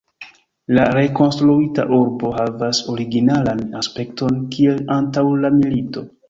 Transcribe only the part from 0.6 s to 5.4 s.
La rekonstruita urbo havas originalan aspekton kiel antaŭ